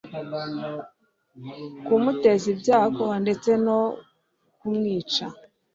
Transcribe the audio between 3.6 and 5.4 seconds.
no kumwica